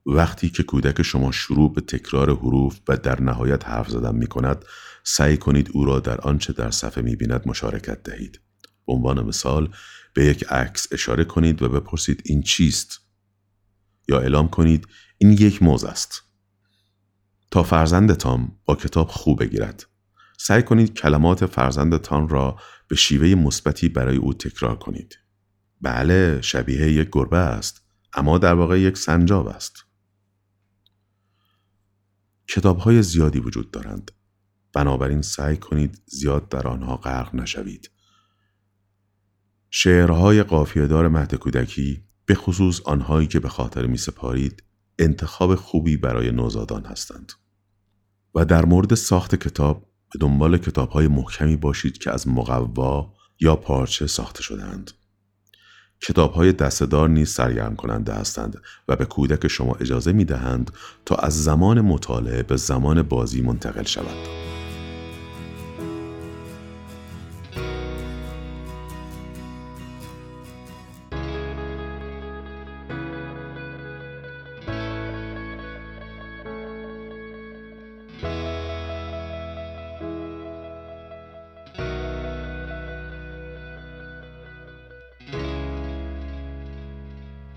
وقتی 0.07 0.49
که 0.49 0.63
کودک 0.63 1.03
شما 1.03 1.33
شروع 1.33 1.73
به 1.73 1.81
تکرار 1.81 2.31
حروف 2.37 2.79
و 2.89 2.97
در 2.97 3.21
نهایت 3.21 3.69
حرف 3.69 3.91
زدن 3.91 4.15
می 4.15 4.27
کند، 4.27 4.65
سعی 5.05 5.37
کنید 5.37 5.71
او 5.73 5.85
را 5.85 6.01
در 6.01 6.21
آنچه 6.21 6.53
در 6.53 6.71
صفحه 6.71 7.03
می 7.03 7.17
بیند 7.17 7.43
مشارکت 7.47 8.03
دهید. 8.03 8.41
به 8.87 8.93
عنوان 8.93 9.27
مثال 9.27 9.73
به 10.15 10.25
یک 10.25 10.45
عکس 10.45 10.93
اشاره 10.93 11.25
کنید 11.25 11.63
و 11.63 11.69
بپرسید 11.69 12.23
این 12.25 12.43
چیست؟ 12.43 13.01
یا 14.09 14.21
اعلام 14.21 14.49
کنید 14.49 14.87
این 15.19 15.31
یک 15.33 15.63
موز 15.63 15.85
است. 15.85 16.23
تا 17.51 17.63
فرزندتان 17.63 18.53
با 18.65 18.75
کتاب 18.75 19.09
خوب 19.09 19.43
بگیرد. 19.43 19.87
سعی 20.39 20.63
کنید 20.63 20.95
کلمات 20.95 21.47
فرزندتان 21.47 22.29
را 22.29 22.59
به 22.89 22.97
شیوه 22.97 23.35
مثبتی 23.35 23.89
برای 23.89 24.17
او 24.17 24.35
تکرار 24.35 24.79
کنید. 24.79 25.19
بله 25.81 26.41
شبیه 26.41 26.93
یک 26.93 27.09
گربه 27.13 27.37
است 27.37 27.83
اما 28.15 28.39
در 28.39 28.55
واقع 28.55 28.81
یک 28.81 28.99
سنجاب 28.99 29.47
است. 29.47 29.85
کتاب 32.51 32.79
های 32.79 33.03
زیادی 33.03 33.41
وجود 33.41 33.71
دارند. 33.71 34.11
بنابراین 34.73 35.23
سعی 35.23 35.57
کنید 35.57 36.03
زیاد 36.07 36.49
در 36.49 36.69
آنها 36.69 36.97
غرق 36.97 37.35
نشوید. 37.35 37.91
شعرهای 39.71 40.43
قافیهدار 40.43 41.09
مهد 41.09 41.35
کودکی 41.35 42.05
به 42.27 42.35
خصوص 42.35 42.81
آنهایی 42.81 43.27
که 43.27 43.41
به 43.41 43.49
خاطر 43.49 43.87
می 43.87 43.97
سپارید 43.97 44.63
انتخاب 44.99 45.55
خوبی 45.55 45.97
برای 45.97 46.31
نوزادان 46.31 46.85
هستند. 46.85 47.33
و 48.35 48.45
در 48.45 48.65
مورد 48.65 48.95
ساخت 48.95 49.35
کتاب 49.35 49.91
به 50.13 50.19
دنبال 50.19 50.59
کتاب 50.59 50.91
های 50.91 51.09
محکمی 51.09 51.57
باشید 51.57 51.99
که 51.99 52.11
از 52.11 52.29
مقوا 52.29 53.15
یا 53.41 53.57
پارچه 53.57 54.07
ساخته 54.07 54.43
شدهاند. 54.43 54.91
کتاب 56.03 56.33
های 56.33 56.53
دستدار 56.53 57.09
نیز 57.09 57.31
سرگرم 57.31 57.77
کننده 57.77 58.13
هستند 58.13 58.63
و 58.89 58.97
به 58.97 59.05
کودک 59.05 59.49
شما 59.49 59.75
اجازه 59.81 60.13
می 60.13 60.25
دهند 60.25 60.71
تا 61.07 61.15
از 61.15 61.45
زمان 61.45 61.81
مطالعه 61.81 62.43
به 62.43 62.57
زمان 62.57 63.03
بازی 63.03 63.43
منتقل 63.43 63.85
شود. 63.85 64.60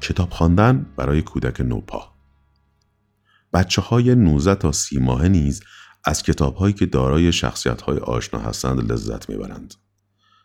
کتاب 0.03 0.29
خواندن 0.29 0.85
برای 0.97 1.21
کودک 1.21 1.61
نوپا 1.61 2.13
بچه 3.53 3.81
های 3.81 4.15
19 4.15 4.55
تا 4.55 4.71
30 4.71 4.99
ماه 4.99 5.27
نیز 5.27 5.63
از 6.03 6.23
کتاب 6.23 6.55
هایی 6.55 6.73
که 6.73 6.85
دارای 6.85 7.31
شخصیت 7.31 7.81
های 7.81 7.97
آشنا 7.97 8.39
هستند 8.39 8.91
لذت 8.91 9.29
می‌برند. 9.29 9.73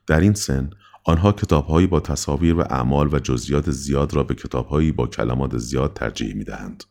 در 0.07 0.21
این 0.21 0.35
سن 0.35 0.71
آنها 1.05 1.33
کتاب 1.33 1.67
هایی 1.67 1.87
با 1.87 2.00
تصاویر 2.00 2.55
و 2.55 2.61
اعمال 2.61 3.15
و 3.15 3.19
جزئیات 3.19 3.71
زیاد 3.71 4.15
را 4.15 4.23
به 4.23 4.35
کتاب 4.35 4.69
هایی 4.69 4.93
با 4.93 5.07
کلمات 5.07 5.59
زیاد 5.59 5.93
ترجیح 5.93 6.35
می 6.35 6.45
دهند. 6.45 6.85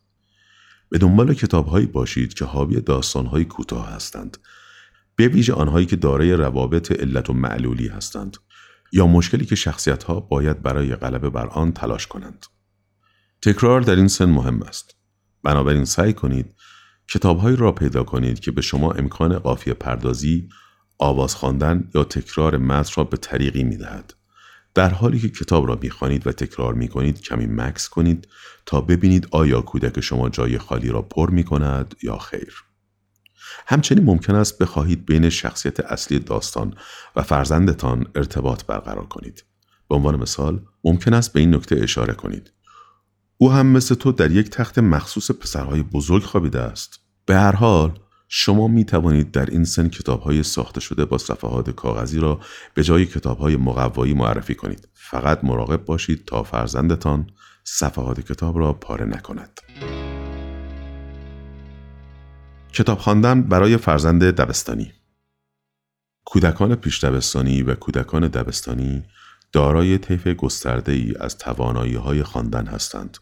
به 0.90 0.98
دنبال 0.98 1.34
کتاب 1.34 1.66
هایی 1.66 1.86
باشید 1.86 2.34
که 2.34 2.44
حاوی 2.44 2.80
داستان 2.80 3.26
های 3.26 3.44
کوتاه 3.44 3.88
هستند. 3.90 4.38
به 5.16 5.28
ویژه 5.28 5.52
آنهایی 5.52 5.86
که 5.86 5.96
دارای 5.96 6.32
روابط 6.32 6.92
علت 6.92 7.30
و 7.30 7.32
معلولی 7.32 7.88
هستند 7.88 8.36
یا 8.92 9.06
مشکلی 9.06 9.46
که 9.46 9.54
شخصیت 9.54 10.02
ها 10.02 10.20
باید 10.20 10.62
برای 10.62 10.96
غلبه 10.96 11.30
بر 11.30 11.46
آن 11.46 11.72
تلاش 11.72 12.06
کنند. 12.06 12.46
تکرار 13.42 13.80
در 13.80 13.96
این 13.96 14.08
سن 14.08 14.24
مهم 14.24 14.62
است. 14.62 14.94
بنابراین 15.42 15.84
سعی 15.84 16.12
کنید 16.12 16.54
کتابهایی 17.08 17.56
را 17.56 17.72
پیدا 17.72 18.04
کنید 18.04 18.40
که 18.40 18.50
به 18.50 18.60
شما 18.60 18.92
امکان 18.92 19.38
قافیه 19.38 19.74
پردازی، 19.74 20.48
آواز 20.98 21.34
خواندن 21.34 21.90
یا 21.94 22.04
تکرار 22.04 22.56
متن 22.56 22.92
را 22.96 23.04
به 23.04 23.16
طریقی 23.16 23.64
می 23.64 23.76
دهد. 23.76 24.14
در 24.74 24.88
حالی 24.88 25.20
که 25.20 25.28
کتاب 25.28 25.68
را 25.68 25.78
می‌خوانید 25.82 26.26
و 26.26 26.32
تکرار 26.32 26.74
می 26.74 26.88
کنید 26.88 27.20
کمی 27.20 27.46
مکس 27.46 27.88
کنید 27.88 28.28
تا 28.66 28.80
ببینید 28.80 29.28
آیا 29.30 29.60
کودک 29.60 30.00
شما 30.00 30.28
جای 30.28 30.58
خالی 30.58 30.88
را 30.88 31.02
پر 31.02 31.30
می 31.30 31.44
کند 31.44 31.94
یا 32.02 32.18
خیر. 32.18 32.54
همچنین 33.66 34.04
ممکن 34.04 34.34
است 34.34 34.58
بخواهید 34.58 35.06
بین 35.06 35.28
شخصیت 35.28 35.80
اصلی 35.80 36.18
داستان 36.18 36.74
و 37.16 37.22
فرزندتان 37.22 38.06
ارتباط 38.14 38.64
برقرار 38.64 39.06
کنید. 39.06 39.44
به 39.88 39.94
عنوان 39.94 40.16
مثال 40.16 40.62
ممکن 40.84 41.14
است 41.14 41.32
به 41.32 41.40
این 41.40 41.54
نکته 41.54 41.76
اشاره 41.82 42.14
کنید. 42.14 42.52
او 43.40 43.52
هم 43.52 43.66
مثل 43.66 43.94
تو 43.94 44.12
در 44.12 44.30
یک 44.30 44.50
تخت 44.50 44.78
مخصوص 44.78 45.30
پسرهای 45.30 45.82
بزرگ 45.82 46.22
خوابیده 46.22 46.60
است. 46.60 47.00
به 47.26 47.36
هر 47.36 47.56
حال 47.56 47.98
شما 48.28 48.68
می 48.68 48.84
توانید 48.84 49.30
در 49.30 49.46
این 49.46 49.64
سن 49.64 49.88
کتاب 49.88 50.20
های 50.20 50.42
ساخته 50.42 50.80
شده 50.80 51.04
با 51.04 51.18
صفحات 51.18 51.70
کاغذی 51.70 52.20
را 52.20 52.40
به 52.74 52.82
جای 52.82 53.06
کتاب 53.06 53.38
های 53.38 53.56
مقوایی 53.56 54.14
معرفی 54.14 54.54
کنید. 54.54 54.88
فقط 54.94 55.44
مراقب 55.44 55.84
باشید 55.84 56.24
تا 56.24 56.42
فرزندتان 56.42 57.26
صفحات 57.64 58.20
کتاب 58.20 58.58
را 58.58 58.72
پاره 58.72 59.04
نکند. 59.04 59.60
کتاب 62.72 62.98
خواندن 62.98 63.42
برای 63.42 63.76
فرزند 63.76 64.24
دبستانی 64.24 64.92
کودکان 66.24 66.74
پیش 66.74 67.04
دبستانی 67.04 67.62
و 67.62 67.74
کودکان 67.74 68.28
دبستانی 68.28 69.04
دارای 69.52 69.98
طیف 69.98 70.26
گسترده 70.26 70.92
ای 70.92 71.14
از 71.20 71.38
توانایی 71.38 71.94
های 71.94 72.22
خواندن 72.22 72.66
هستند. 72.66 73.18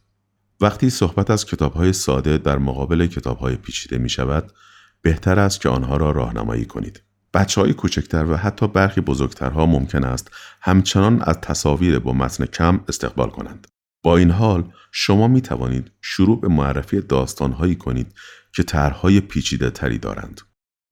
وقتی 0.61 0.91
صحبت 0.91 1.31
از 1.31 1.47
کتابهای 1.47 1.93
ساده 1.93 2.39
در 2.39 2.59
مقابل 2.59 3.07
کتابهای 3.07 3.57
پیچیده 3.57 3.99
می 3.99 4.09
شود، 4.09 4.53
بهتر 5.03 5.39
است 5.39 5.61
که 5.61 5.69
آنها 5.69 5.97
را 5.97 6.11
راهنمایی 6.11 6.65
کنید. 6.65 7.03
بچه 7.35 7.61
های 7.61 7.73
کوچکتر 7.73 8.25
و 8.25 8.37
حتی 8.37 8.69
برخی 8.69 9.01
بزرگترها 9.01 9.67
ممکن 9.67 10.05
است 10.05 10.31
همچنان 10.61 11.23
از 11.23 11.41
تصاویر 11.41 11.99
با 11.99 12.13
متن 12.13 12.47
کم 12.47 12.81
استقبال 12.89 13.31
کنند. 13.31 13.67
با 14.03 14.17
این 14.17 14.31
حال 14.31 14.73
شما 14.93 15.29
می 15.29 15.41
توانید 15.41 15.91
شروع 16.01 16.41
به 16.41 16.49
معرفی 16.49 17.01
داستانهایی 17.01 17.75
کنید 17.75 18.15
که 18.55 18.63
طرحهای 18.63 19.21
پیچیده 19.21 19.71
تری 19.71 19.99
دارند. 19.99 20.41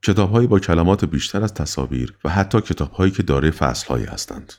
کتابهایی 0.07 0.47
با 0.47 0.59
کلمات 0.59 1.05
بیشتر 1.05 1.43
از 1.43 1.55
تصاویر 1.55 2.19
و 2.25 2.31
حتی 2.31 2.61
کتابهایی 2.61 3.13
که 3.13 3.23
دارای 3.23 3.51
فصلهایی 3.51 4.05
هستند. 4.05 4.53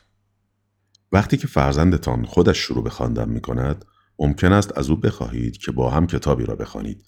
وقتی 1.12 1.36
که 1.36 1.46
فرزندتان 1.46 2.24
خودش 2.24 2.58
شروع 2.58 2.84
به 2.84 2.90
خواندن 2.90 3.28
می 3.28 3.40
کند، 3.40 3.84
ممکن 4.18 4.52
است 4.52 4.78
از 4.78 4.90
او 4.90 4.96
بخواهید 4.96 5.56
که 5.56 5.72
با 5.72 5.90
هم 5.90 6.06
کتابی 6.06 6.44
را 6.44 6.56
بخوانید 6.56 7.04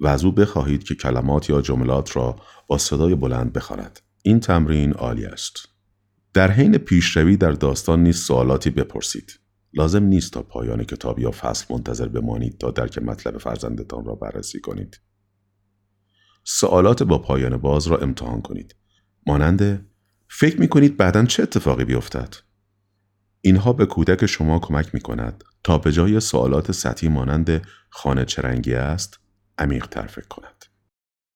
و 0.00 0.06
از 0.06 0.24
او 0.24 0.32
بخواهید 0.32 0.84
که 0.84 0.94
کلمات 0.94 1.50
یا 1.50 1.60
جملات 1.60 2.16
را 2.16 2.36
با 2.66 2.78
صدای 2.78 3.14
بلند 3.14 3.52
بخواند. 3.52 4.00
این 4.22 4.40
تمرین 4.40 4.92
عالی 4.92 5.24
است. 5.24 5.68
در 6.34 6.50
حین 6.50 6.78
پیشروی 6.78 7.36
در 7.36 7.52
داستان 7.52 8.02
نیز 8.02 8.16
سوالاتی 8.16 8.70
بپرسید. 8.70 9.40
لازم 9.74 10.02
نیست 10.04 10.32
تا 10.32 10.42
پایان 10.42 10.84
کتاب 10.84 11.18
یا 11.18 11.30
فصل 11.30 11.74
منتظر 11.74 12.08
بمانید 12.08 12.58
تا 12.58 12.70
درک 12.70 12.98
مطلب 12.98 13.38
فرزندتان 13.38 14.04
را 14.04 14.14
بررسی 14.14 14.60
کنید. 14.60 15.00
سوالات 16.44 17.02
با 17.02 17.18
پایان 17.18 17.56
باز 17.56 17.86
را 17.86 17.98
امتحان 17.98 18.42
کنید. 18.42 18.76
مانند 19.26 19.86
فکر 20.28 20.60
می 20.60 20.68
کنید 20.68 20.96
بعدا 20.96 21.24
چه 21.24 21.42
اتفاقی 21.42 21.84
بیفتد؟ 21.84 22.34
اینها 23.44 23.72
به 23.72 23.86
کودک 23.86 24.26
شما 24.26 24.58
کمک 24.58 24.94
می 24.94 25.00
کند 25.00 25.44
تا 25.64 25.78
به 25.78 25.92
جای 25.92 26.20
سوالات 26.20 26.72
سطحی 26.72 27.08
مانند 27.08 27.62
خانه 27.90 28.24
چه 28.24 28.42
رنگی 28.42 28.74
است 28.74 29.20
عمیق 29.58 29.86
تر 29.86 30.06
فکر 30.06 30.28
کند. 30.28 30.64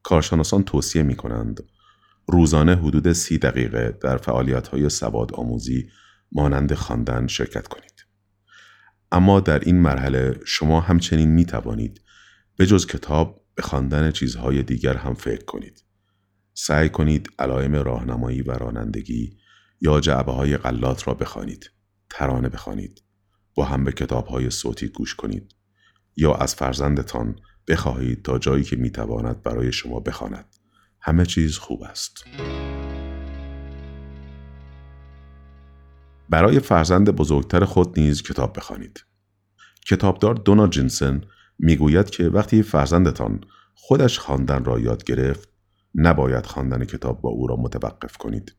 کارشناسان 0.03 0.63
توصیه 0.63 1.03
می 1.03 1.17
کنند 1.17 1.61
روزانه 2.29 2.77
حدود 2.77 3.13
سی 3.13 3.39
دقیقه 3.39 3.99
در 4.03 4.17
فعالیت 4.17 4.69
های 4.69 4.89
سواد 4.89 5.35
آموزی 5.35 5.91
مانند 6.33 6.75
خواندن 6.75 7.27
شرکت 7.27 7.69
کنید. 7.69 8.07
اما 9.13 9.41
در 9.41 9.59
این 9.59 9.81
مرحله 9.81 10.41
شما 10.45 10.81
همچنین 10.81 11.29
می 11.29 11.45
توانید 11.45 12.01
به 12.57 12.67
جز 12.67 12.87
کتاب 12.87 13.45
به 13.55 13.63
خواندن 13.63 14.11
چیزهای 14.11 14.63
دیگر 14.63 14.97
هم 14.97 15.15
فکر 15.15 15.45
کنید. 15.45 15.85
سعی 16.55 16.89
کنید 16.89 17.31
علائم 17.39 17.75
راهنمایی 17.75 18.43
و 18.43 18.53
رانندگی 18.53 19.37
یا 19.81 20.01
جعبه 20.01 20.33
های 20.33 20.57
غلات 20.57 21.09
را 21.09 21.15
بخوانید. 21.15 21.71
ترانه 22.11 22.49
بخوانید. 22.49 23.03
با 23.55 23.65
هم 23.65 23.85
به 23.85 23.93
کتاب 23.93 24.27
های 24.27 24.51
صوتی 24.51 24.89
گوش 24.89 25.15
کنید. 25.15 25.55
یا 26.17 26.35
از 26.35 26.55
فرزندتان 26.55 27.37
بخواهید 27.69 28.23
تا 28.23 28.39
جایی 28.39 28.65
که 28.65 28.77
می‌تواند 28.77 29.43
برای 29.43 29.73
شما 29.73 30.01
بخواند. 30.01 30.57
همه 31.01 31.27
چیز 31.27 31.59
خوب 31.59 31.83
است. 31.83 32.25
برای 36.29 36.61
فرزند 36.61 37.11
بزرگتر 37.11 37.65
خود 37.65 38.01
نیز 38.01 38.23
کتاب 38.23 38.57
بخوانید. 38.57 39.05
کتابدار 39.87 40.35
دونا 40.35 40.69
جینسن 40.69 41.21
می‌گوید 41.59 42.11
که 42.11 42.25
وقتی 42.25 42.63
فرزندتان 42.63 43.41
خودش 43.75 44.19
خواندن 44.19 44.65
را 44.65 44.81
یاد 44.81 45.05
گرفت 45.05 45.49
نباید 45.95 46.47
خواندن 46.47 46.85
کتاب 46.85 47.21
با 47.21 47.29
او 47.31 47.47
را 47.47 47.57
متوقف 47.57 48.17
کنید. 48.17 48.57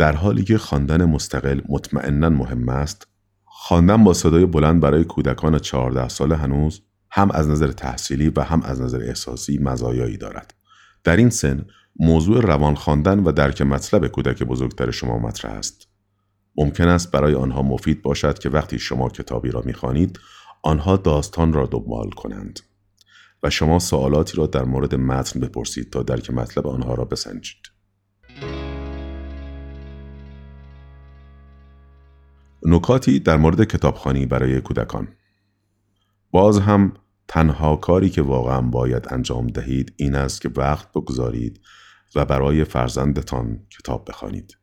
در 0.00 0.12
حالی 0.12 0.44
که 0.44 0.58
خواندن 0.58 1.04
مستقل 1.04 1.60
مطمئنا 1.68 2.28
مهم 2.28 2.68
است، 2.68 3.06
خواندن 3.44 4.04
با 4.04 4.14
صدای 4.14 4.46
بلند 4.46 4.80
برای 4.80 5.04
کودکان 5.04 5.58
14 5.58 6.08
ساله 6.08 6.36
هنوز 6.36 6.82
هم 7.10 7.30
از 7.30 7.48
نظر 7.48 7.72
تحصیلی 7.72 8.32
و 8.36 8.40
هم 8.40 8.62
از 8.62 8.80
نظر 8.80 9.02
احساسی 9.02 9.58
مزایایی 9.58 10.16
دارد. 10.16 10.54
در 11.04 11.16
این 11.16 11.30
سن 11.30 11.66
موضوع 11.96 12.40
روان 12.40 12.74
خواندن 12.74 13.18
و 13.18 13.32
درک 13.32 13.62
مطلب 13.62 14.06
کودک 14.06 14.42
بزرگتر 14.42 14.90
شما 14.90 15.18
مطرح 15.18 15.52
است. 15.52 15.88
ممکن 16.56 16.88
است 16.88 17.10
برای 17.10 17.34
آنها 17.34 17.62
مفید 17.62 18.02
باشد 18.02 18.38
که 18.38 18.48
وقتی 18.48 18.78
شما 18.78 19.08
کتابی 19.08 19.50
را 19.50 19.62
می‌خوانید 19.64 20.20
آنها 20.62 20.96
داستان 20.96 21.52
را 21.52 21.66
دنبال 21.66 22.10
کنند 22.10 22.60
و 23.42 23.50
شما 23.50 23.78
سوالاتی 23.78 24.36
را 24.36 24.46
در 24.46 24.64
مورد 24.64 24.94
متن 24.94 25.40
بپرسید 25.40 25.90
تا 25.90 26.02
درک 26.02 26.30
مطلب 26.30 26.66
آنها 26.66 26.94
را 26.94 27.04
بسنجید. 27.04 27.69
نکاتی 32.62 33.20
در 33.20 33.36
مورد 33.36 33.64
کتابخانی 33.64 34.26
برای 34.26 34.60
کودکان 34.60 35.08
باز 36.30 36.58
هم 36.58 36.92
تنها 37.28 37.76
کاری 37.76 38.10
که 38.10 38.22
واقعا 38.22 38.60
باید 38.60 39.06
انجام 39.10 39.46
دهید 39.46 39.94
این 39.96 40.14
است 40.14 40.40
که 40.40 40.50
وقت 40.56 40.92
بگذارید 40.92 41.60
و 42.14 42.24
برای 42.24 42.64
فرزندتان 42.64 43.66
کتاب 43.78 44.08
بخوانید. 44.08 44.58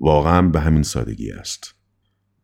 واقعا 0.00 0.42
به 0.42 0.60
همین 0.60 0.82
سادگی 0.82 1.32
است. 1.32 1.74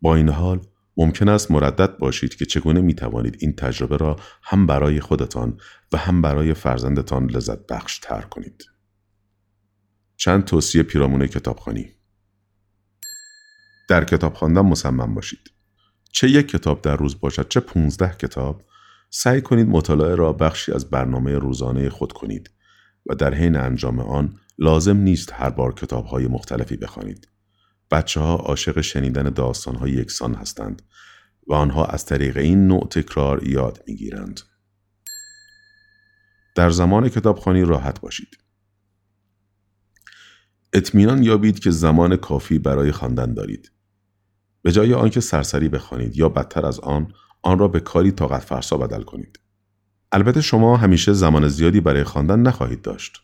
با 0.02 0.16
این 0.16 0.28
حال 0.28 0.60
ممکن 0.96 1.28
است 1.28 1.50
مردد 1.50 1.98
باشید 1.98 2.34
که 2.34 2.44
چگونه 2.44 2.80
می 2.80 2.94
توانید 2.94 3.36
این 3.40 3.52
تجربه 3.52 3.96
را 3.96 4.16
هم 4.42 4.66
برای 4.66 5.00
خودتان 5.00 5.60
و 5.92 5.96
هم 5.96 6.22
برای 6.22 6.54
فرزندتان 6.54 7.30
لذت 7.30 7.66
بخش 7.66 7.98
تر 7.98 8.20
کنید. 8.20 8.64
چند 10.16 10.44
توصیه 10.44 10.82
پیرامون 10.82 11.26
کتابخانی 11.26 11.90
در 13.88 14.04
کتاب 14.04 14.34
خواندن 14.34 14.60
مصمم 14.60 15.14
باشید. 15.14 15.50
چه 16.12 16.30
یک 16.30 16.48
کتاب 16.48 16.82
در 16.82 16.96
روز 16.96 17.20
باشد 17.20 17.48
چه 17.48 17.60
15 17.60 18.16
کتاب 18.16 18.62
سعی 19.10 19.40
کنید 19.40 19.68
مطالعه 19.68 20.14
را 20.14 20.32
بخشی 20.32 20.72
از 20.72 20.90
برنامه 20.90 21.38
روزانه 21.38 21.88
خود 21.90 22.12
کنید 22.12 22.50
و 23.06 23.14
در 23.14 23.34
حین 23.34 23.56
انجام 23.56 24.00
آن 24.00 24.38
لازم 24.58 24.96
نیست 24.96 25.32
هر 25.32 25.50
بار 25.50 25.74
کتاب 25.74 26.06
های 26.06 26.26
مختلفی 26.26 26.76
بخوانید. 26.76 27.28
بچه 27.90 28.20
ها 28.20 28.36
عاشق 28.36 28.80
شنیدن 28.80 29.22
داستان 29.22 29.74
های 29.74 29.90
یکسان 29.90 30.34
هستند 30.34 30.82
و 31.46 31.54
آنها 31.54 31.84
از 31.84 32.04
طریق 32.06 32.36
این 32.36 32.66
نوع 32.66 32.88
تکرار 32.90 33.48
یاد 33.48 33.82
می 33.86 33.96
گیرند. 33.96 34.40
در 36.54 36.70
زمان 36.70 37.08
کتابخوانی 37.08 37.62
راحت 37.62 38.00
باشید. 38.00 38.41
اطمینان 40.72 41.22
یابید 41.22 41.58
که 41.58 41.70
زمان 41.70 42.16
کافی 42.16 42.58
برای 42.58 42.92
خواندن 42.92 43.34
دارید. 43.34 43.72
به 44.62 44.72
جای 44.72 44.94
آنکه 44.94 45.20
سرسری 45.20 45.68
بخوانید 45.68 46.16
یا 46.16 46.28
بدتر 46.28 46.66
از 46.66 46.80
آن 46.80 47.12
آن 47.42 47.58
را 47.58 47.68
به 47.68 47.80
کاری 47.80 48.12
طاقت 48.12 48.42
فرسا 48.42 48.76
بدل 48.76 49.02
کنید. 49.02 49.40
البته 50.12 50.40
شما 50.40 50.76
همیشه 50.76 51.12
زمان 51.12 51.48
زیادی 51.48 51.80
برای 51.80 52.04
خواندن 52.04 52.40
نخواهید 52.40 52.82
داشت. 52.82 53.18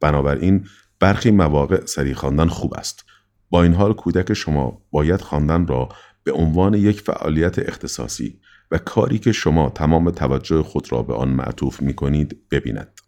بنابراین 0.00 0.66
برخی 1.00 1.30
مواقع 1.30 1.84
سری 1.86 2.14
خواندن 2.14 2.48
خوب 2.48 2.74
است. 2.74 3.04
با 3.50 3.62
این 3.62 3.74
حال 3.74 3.92
کودک 3.92 4.32
شما 4.32 4.82
باید 4.90 5.20
خواندن 5.20 5.66
را 5.66 5.88
به 6.24 6.32
عنوان 6.32 6.74
یک 6.74 7.00
فعالیت 7.00 7.58
اختصاصی 7.58 8.40
و 8.70 8.78
کاری 8.78 9.18
که 9.18 9.32
شما 9.32 9.70
تمام 9.70 10.10
توجه 10.10 10.62
خود 10.62 10.92
را 10.92 11.02
به 11.02 11.14
آن 11.14 11.28
معطوف 11.28 11.82
می 11.82 11.94
کنید 11.94 12.48
ببیند. 12.50 13.00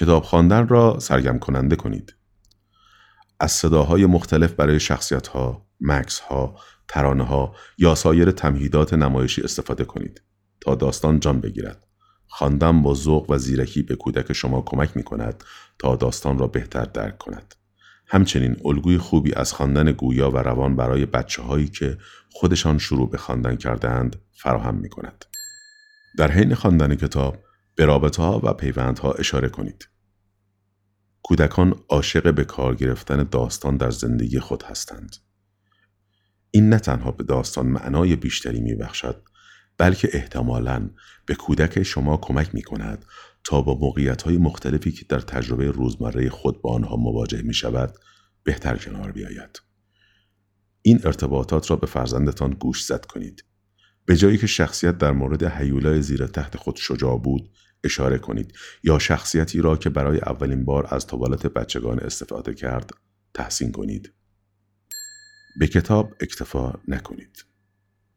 کتاب 0.00 0.22
خواندن 0.22 0.68
را 0.68 0.98
سرگرم 0.98 1.38
کننده 1.38 1.76
کنید. 1.76 2.15
از 3.40 3.52
صداهای 3.52 4.06
مختلف 4.06 4.52
برای 4.52 4.80
شخصیت 4.80 5.26
ها، 5.26 5.66
مکس 5.80 6.20
ها، 6.20 6.56
ترانه 6.88 7.24
ها 7.24 7.54
یا 7.78 7.94
سایر 7.94 8.30
تمهیدات 8.30 8.94
نمایشی 8.94 9.42
استفاده 9.42 9.84
کنید 9.84 10.22
تا 10.60 10.74
داستان 10.74 11.20
جان 11.20 11.40
بگیرد. 11.40 11.86
خواندن 12.28 12.82
با 12.82 12.94
ذوق 12.94 13.30
و 13.30 13.38
زیرکی 13.38 13.82
به 13.82 13.96
کودک 13.96 14.32
شما 14.32 14.62
کمک 14.62 14.96
می 14.96 15.02
کند 15.02 15.44
تا 15.78 15.96
داستان 15.96 16.38
را 16.38 16.46
بهتر 16.46 16.84
درک 16.84 17.18
کند. 17.18 17.54
همچنین 18.06 18.56
الگوی 18.64 18.98
خوبی 18.98 19.34
از 19.34 19.52
خواندن 19.52 19.92
گویا 19.92 20.30
و 20.30 20.36
روان 20.36 20.76
برای 20.76 21.06
بچه 21.06 21.42
هایی 21.42 21.68
که 21.68 21.98
خودشان 22.30 22.78
شروع 22.78 23.10
به 23.10 23.18
خواندن 23.18 23.56
کردهاند 23.56 24.16
فراهم 24.32 24.74
می 24.74 24.88
کند. 24.88 25.24
در 26.18 26.30
حین 26.30 26.54
خواندن 26.54 26.94
کتاب 26.94 27.36
به 27.74 27.84
رابطه 27.84 28.22
ها 28.22 28.40
و 28.44 28.52
پیوندها 28.52 29.12
اشاره 29.12 29.48
کنید. 29.48 29.88
کودکان 31.26 31.74
عاشق 31.88 32.34
به 32.34 32.44
کار 32.44 32.74
گرفتن 32.74 33.22
داستان 33.22 33.76
در 33.76 33.90
زندگی 33.90 34.40
خود 34.40 34.62
هستند. 34.62 35.16
این 36.50 36.68
نه 36.68 36.78
تنها 36.78 37.10
به 37.10 37.24
داستان 37.24 37.66
معنای 37.66 38.16
بیشتری 38.16 38.60
می 38.60 38.74
بخشد 38.74 39.22
بلکه 39.78 40.08
احتمالاً 40.12 40.90
به 41.26 41.34
کودک 41.34 41.82
شما 41.82 42.16
کمک 42.16 42.54
می 42.54 42.62
کند 42.62 43.04
تا 43.44 43.62
با 43.62 43.74
موقعیت 43.74 44.22
های 44.22 44.36
مختلفی 44.36 44.92
که 44.92 45.04
در 45.08 45.20
تجربه 45.20 45.70
روزمره 45.70 46.28
خود 46.28 46.62
با 46.62 46.74
آنها 46.74 46.96
مواجه 46.96 47.42
می 47.42 47.54
شود 47.54 47.94
بهتر 48.42 48.76
کنار 48.76 49.12
بیاید. 49.12 49.62
این 50.82 51.00
ارتباطات 51.04 51.70
را 51.70 51.76
به 51.76 51.86
فرزندتان 51.86 52.50
گوش 52.50 52.84
زد 52.84 53.04
کنید. 53.04 53.44
به 54.04 54.16
جایی 54.16 54.38
که 54.38 54.46
شخصیت 54.46 54.98
در 54.98 55.12
مورد 55.12 55.44
حیولای 55.44 56.02
زیر 56.02 56.26
تحت 56.26 56.56
خود 56.56 56.76
شجاع 56.76 57.18
بود 57.18 57.50
اشاره 57.86 58.18
کنید 58.18 58.52
یا 58.82 58.98
شخصیتی 58.98 59.60
را 59.60 59.76
که 59.76 59.90
برای 59.90 60.18
اولین 60.18 60.64
بار 60.64 60.86
از 60.90 61.06
توالت 61.06 61.46
بچگان 61.46 61.98
استفاده 62.00 62.54
کرد 62.54 62.90
تحسین 63.34 63.72
کنید. 63.72 64.12
به 65.58 65.66
کتاب 65.66 66.14
اکتفا 66.20 66.74
نکنید. 66.88 67.44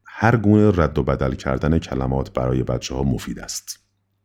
هر 0.06 0.36
گونه 0.36 0.82
رد 0.82 0.98
و 0.98 1.02
بدل 1.02 1.34
کردن 1.34 1.78
کلمات 1.78 2.32
برای 2.32 2.62
بچه 2.62 2.94
ها 2.94 3.02
مفید 3.02 3.38
است. 3.38 3.78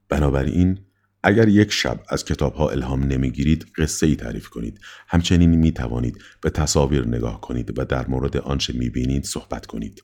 بنابراین 0.09 0.79
اگر 1.23 1.47
یک 1.47 1.71
شب 1.71 2.03
از 2.09 2.25
کتاب 2.25 2.53
ها 2.53 2.69
الهام 2.69 3.03
نمی‌گیرید 3.03 3.65
قصه 3.77 4.07
ای 4.07 4.15
تعریف 4.15 4.47
کنید 4.47 4.79
همچنین 5.07 5.55
می 5.55 5.71
توانید 5.71 6.17
به 6.41 6.49
تصاویر 6.49 7.07
نگاه 7.07 7.41
کنید 7.41 7.79
و 7.79 7.85
در 7.85 8.07
مورد 8.07 8.37
آنچه 8.37 8.73
می 8.73 8.89
بینید 8.89 9.23
صحبت 9.23 9.65
کنید 9.65 10.03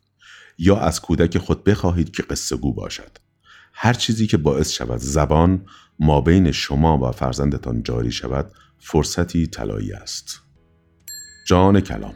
یا 0.57 0.77
از 0.77 1.01
کودک 1.01 1.37
خود 1.37 1.63
بخواهید 1.63 2.11
که 2.11 2.23
قصه 2.23 2.55
گو 2.57 2.73
باشد 2.73 3.17
هر 3.73 3.93
چیزی 3.93 4.27
که 4.27 4.37
باعث 4.37 4.71
شود 4.71 4.99
زبان 4.99 5.65
ما 5.99 6.21
بین 6.21 6.51
شما 6.51 6.97
و 6.97 7.11
فرزندتان 7.11 7.83
جاری 7.83 8.11
شود 8.11 8.51
فرصتی 8.79 9.47
طلایی 9.47 9.93
است 9.93 10.41
جان 11.47 11.81
کلام 11.81 12.13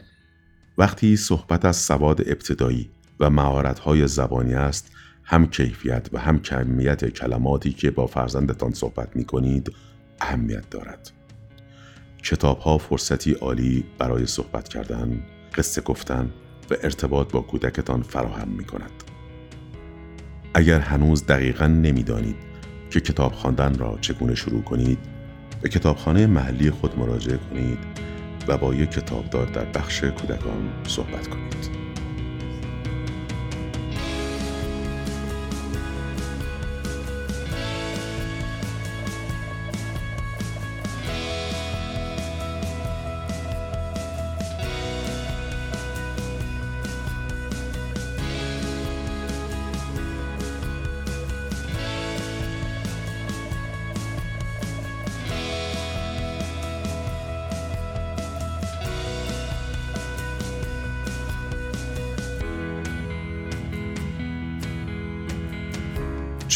وقتی 0.78 1.16
صحبت 1.16 1.64
از 1.64 1.76
سواد 1.76 2.20
ابتدایی 2.20 2.90
و 3.20 3.30
مهارت‌های 3.30 4.08
زبانی 4.08 4.54
است 4.54 4.90
هم 5.24 5.46
کیفیت 5.46 6.08
و 6.12 6.18
هم 6.18 6.38
کمیت 6.38 7.08
کلماتی 7.08 7.72
که 7.72 7.90
با 7.90 8.06
فرزندتان 8.06 8.72
صحبت 8.72 9.16
می 9.16 9.24
کنید 9.24 9.72
اهمیت 10.20 10.70
دارد. 10.70 11.12
کتاب 12.22 12.58
ها 12.58 12.78
فرصتی 12.78 13.32
عالی 13.32 13.84
برای 13.98 14.26
صحبت 14.26 14.68
کردن، 14.68 15.22
قصه 15.54 15.80
گفتن 15.80 16.30
و 16.70 16.74
ارتباط 16.82 17.32
با 17.32 17.40
کودکتان 17.40 18.02
فراهم 18.02 18.48
می 18.48 18.64
کند. 18.64 19.15
اگر 20.56 20.80
هنوز 20.80 21.26
دقیقا 21.26 21.66
نمی‌دانید 21.66 22.36
که 22.90 23.00
کتاب 23.00 23.32
خواندن 23.32 23.78
را 23.78 23.98
چگونه 24.00 24.34
شروع 24.34 24.62
کنید، 24.62 24.98
به 25.62 25.68
کتابخانه 25.68 26.26
محلی 26.26 26.70
خود 26.70 26.98
مراجعه 26.98 27.38
کنید 27.50 27.78
و 28.48 28.58
با 28.58 28.74
یک 28.74 28.90
کتابدار 28.90 29.46
در 29.46 29.64
بخش 29.64 30.04
کودکان 30.04 30.68
صحبت 30.86 31.28
کنید. 31.28 31.75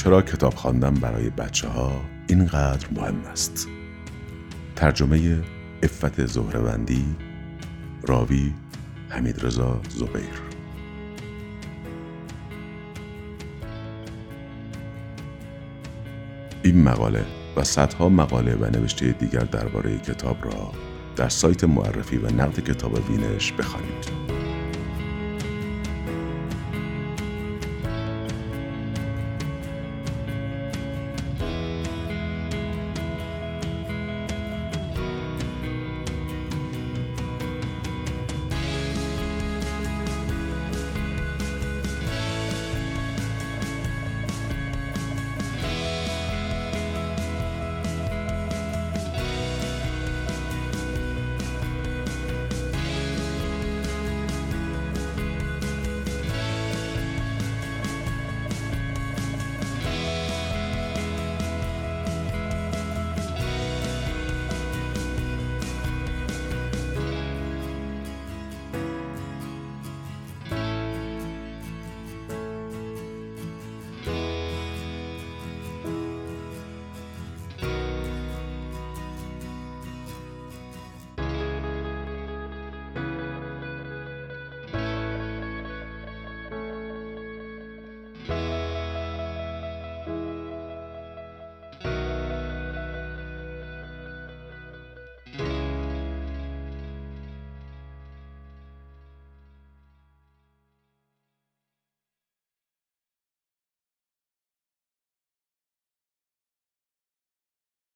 چرا 0.05 0.23
کتاب 0.23 0.55
خواندن 0.55 0.95
برای 0.95 1.31
بچه 1.31 1.69
ها 1.69 1.93
اینقدر 2.27 2.87
مهم 2.91 3.25
است 3.33 3.69
ترجمه 4.77 5.43
افت 5.83 6.27
زهروندی 6.27 7.05
راوی 8.03 8.55
حمید 9.09 9.47
رضا 9.47 9.81
زبیر 9.89 10.43
این 16.63 16.83
مقاله 16.83 17.25
و 17.57 17.65
صدها 17.65 18.09
مقاله 18.09 18.55
و 18.55 18.65
نوشته 18.65 19.13
دیگر 19.13 19.45
درباره 19.45 19.99
کتاب 19.99 20.45
را 20.45 20.73
در 21.17 21.29
سایت 21.29 21.65
معرفی 21.65 22.17
و 22.17 22.27
نقد 22.27 22.61
کتاب 22.61 23.11
وینش 23.11 23.53
بخوانید. 23.53 24.20